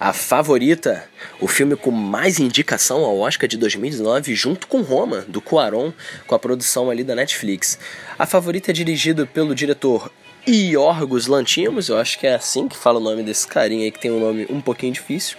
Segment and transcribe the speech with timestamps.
[0.00, 1.04] A Favorita,
[1.38, 5.92] o filme com mais indicação ao Oscar de 2019, junto com Roma, do Cuarón,
[6.26, 7.78] com a produção ali da Netflix.
[8.18, 10.10] A Favorita é dirigido pelo diretor
[10.48, 14.00] Iorgos Lantimos, eu acho que é assim que fala o nome desse carinha aí, que
[14.00, 15.36] tem um nome um pouquinho difícil.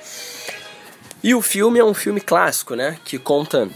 [1.24, 3.68] E o filme é um filme clássico, né, que conta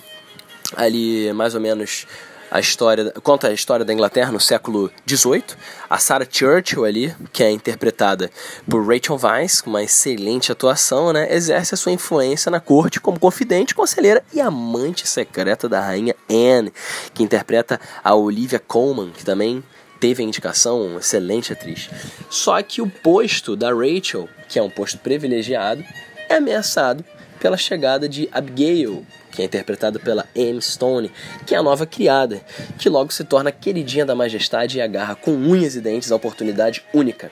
[0.75, 2.05] ali mais ou menos
[2.49, 5.43] a história, conta a história da Inglaterra no século XVIII.
[5.89, 8.29] A Sarah Churchill ali, que é interpretada
[8.69, 13.19] por Rachel Weisz, com uma excelente atuação, né, exerce a sua influência na corte como
[13.19, 16.73] confidente, conselheira e amante secreta da rainha Anne,
[17.13, 19.63] que interpreta a Olivia Colman, que também
[19.99, 21.89] teve a indicação, uma excelente atriz.
[22.29, 25.83] Só que o posto da Rachel, que é um posto privilegiado,
[26.29, 27.03] é ameaçado
[27.39, 31.11] pela chegada de Abigail, que é interpretada pela Emma Stone,
[31.45, 32.41] que é a nova criada,
[32.77, 36.83] que logo se torna queridinha da majestade e agarra com unhas e dentes a oportunidade
[36.93, 37.31] única.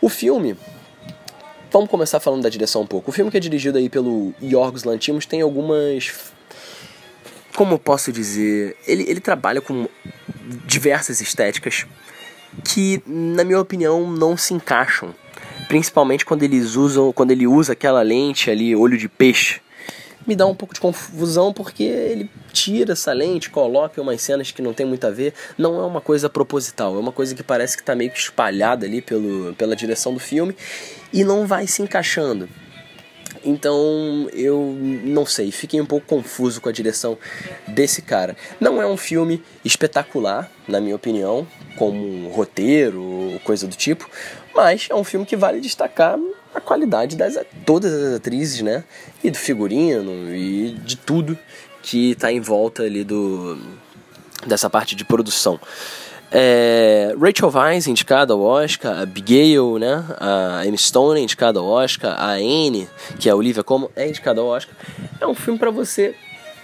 [0.00, 0.56] O filme
[1.72, 3.10] Vamos começar falando da direção um pouco.
[3.10, 6.32] O filme que é dirigido aí pelo Yorgos Lantimos tem algumas.
[7.54, 8.76] Como eu posso dizer?
[8.88, 9.88] Ele, ele trabalha com
[10.66, 11.86] diversas estéticas
[12.64, 15.14] que, na minha opinião, não se encaixam.
[15.70, 17.12] Principalmente quando eles usam.
[17.12, 19.60] Quando ele usa aquela lente ali, olho de peixe
[20.26, 24.60] me dá um pouco de confusão porque ele tira essa lente, coloca umas cenas que
[24.60, 25.32] não tem muito a ver.
[25.56, 28.86] Não é uma coisa proposital, é uma coisa que parece que está meio que espalhada
[28.86, 30.54] ali pelo, pela direção do filme
[31.12, 32.48] e não vai se encaixando.
[33.44, 37.16] Então eu não sei, fiquei um pouco confuso com a direção
[37.66, 38.36] desse cara.
[38.60, 44.08] Não é um filme espetacular, na minha opinião, como um roteiro ou coisa do tipo,
[44.54, 46.18] mas é um filme que vale destacar
[46.54, 48.84] a qualidade das todas as atrizes, né?
[49.22, 51.38] E do figurino e de tudo
[51.82, 53.58] que está em volta ali do
[54.46, 55.60] dessa parte de produção.
[56.32, 60.04] É, Rachel Weisz indicada ao Oscar, a Abigail, né?
[60.18, 64.40] A Emma Stone indicada ao Oscar, a Anne, que é a Olivia Como, é indicada
[64.40, 64.74] ao Oscar.
[65.20, 66.14] É um filme para você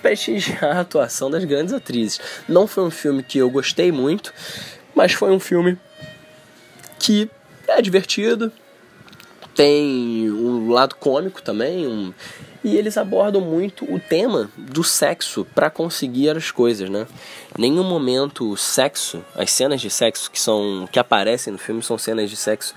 [0.00, 2.20] prestigiar a atuação das grandes atrizes.
[2.48, 4.32] Não foi um filme que eu gostei muito,
[4.94, 5.76] mas foi um filme
[6.98, 7.28] que
[7.66, 8.52] é divertido,
[9.54, 12.12] tem um lado cômico também, um...
[12.66, 17.06] e eles abordam muito o tema do sexo para conseguir as coisas, né?
[17.56, 22.28] Nenhum momento sexo, as cenas de sexo que são que aparecem no filme são cenas
[22.28, 22.74] de sexo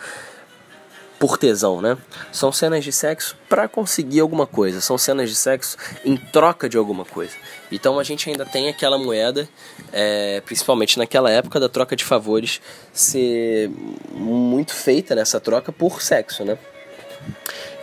[1.17, 1.97] por tesão, né?
[2.31, 6.77] São cenas de sexo para conseguir alguma coisa, são cenas de sexo em troca de
[6.77, 7.33] alguma coisa.
[7.71, 9.49] Então a gente ainda tem aquela moeda,
[9.91, 12.61] é, principalmente naquela época da troca de favores,
[12.93, 13.71] ser
[14.11, 16.59] muito feita nessa troca por sexo, né?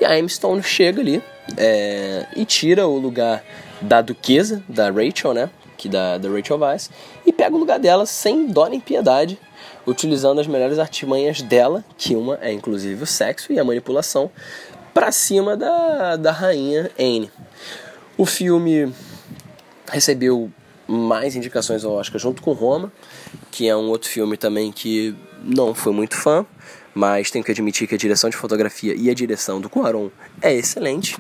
[0.01, 1.23] E a Emma Stone chega ali
[1.57, 3.43] é, e tira o lugar
[3.81, 5.51] da duquesa, da Rachel, né?
[5.77, 6.91] Que da, da Rachel Weisz,
[7.27, 9.39] e pega o lugar dela sem dó nem piedade
[9.87, 14.31] utilizando as melhores artimanhas dela, que uma é inclusive o sexo e a manipulação,
[14.93, 17.31] para cima da, da rainha Anne.
[18.19, 18.93] O filme
[19.89, 20.51] recebeu
[20.89, 22.93] mais indicações ao Oscar junto com Roma,
[23.51, 26.45] que é um outro filme também que não foi muito fã,
[26.97, 30.09] mas tenho que admitir que a direção de fotografia e a direção do Cuarón
[30.41, 31.19] é excelente,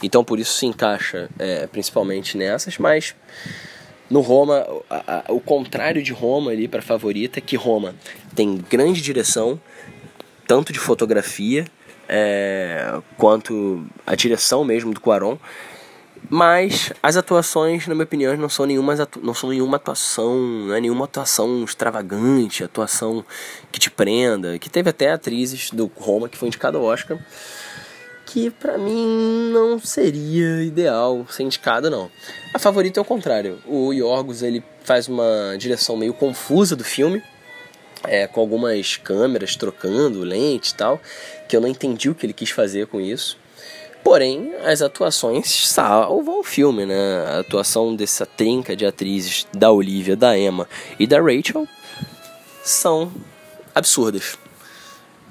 [0.00, 3.12] então por isso se encaixa é, principalmente nessas, mas
[4.08, 7.96] no Roma, a, a, o contrário de Roma ali para favorita é que Roma
[8.36, 9.60] tem grande direção,
[10.46, 11.66] tanto de fotografia
[12.08, 15.36] é, quanto a direção mesmo do Quaron.
[16.28, 20.80] Mas as atuações, na minha opinião, não são nenhuma, não são nenhuma atuação, não é
[20.80, 23.24] nenhuma atuação extravagante, atuação
[23.70, 27.18] que te prenda, que teve até atrizes do Roma que foi indicada ao Oscar
[28.26, 32.10] que para mim não seria ideal ser indicada não.
[32.52, 33.60] A favorita é o contrário.
[33.64, 37.22] O Yorgos ele faz uma direção meio confusa do filme,
[38.04, 41.00] é, com algumas câmeras trocando lente e tal,
[41.48, 43.38] que eu não entendi o que ele quis fazer com isso.
[44.06, 47.26] Porém, as atuações salvam o filme, né?
[47.26, 51.66] A atuação dessa trinca de atrizes da Olivia, da Emma e da Rachel
[52.62, 53.12] são
[53.74, 54.38] absurdas.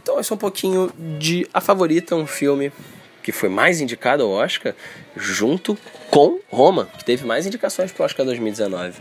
[0.04, 2.70] Então esse é um pouquinho de A Favorita, um filme
[3.24, 4.76] que foi mais indicado ao Oscar,
[5.16, 5.78] junto
[6.12, 9.00] com Roma, que teve mais indicações para o Oscar 2019.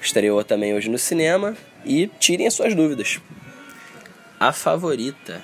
[0.00, 3.18] Estreou também hoje no cinema e tirem as suas dúvidas.
[4.38, 5.42] A Favorita.